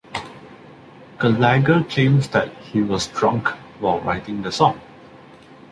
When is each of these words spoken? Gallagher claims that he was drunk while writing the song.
Gallagher 1.19 1.83
claims 1.83 2.29
that 2.29 2.51
he 2.63 2.81
was 2.81 3.05
drunk 3.05 3.49
while 3.79 3.99
writing 4.01 4.41
the 4.41 4.51
song. 4.51 4.81